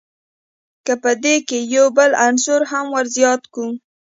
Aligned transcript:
که 0.85 0.93
په 1.03 1.11
دې 1.23 1.35
کښي 1.47 1.59
یو 1.75 1.85
بل 1.97 2.11
عنصر 2.27 2.61
هم 2.71 2.85
ور 2.95 3.05
زیات 3.15 3.41
کو. 3.53 3.65